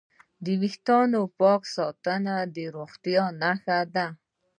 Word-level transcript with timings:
د 0.45 0.47
وېښتانو 0.61 1.21
پاک 1.39 1.61
ساتنه 1.75 2.35
د 2.55 2.57
روغتیا 2.75 3.23
نښه 3.41 3.79
ده. 3.95 4.07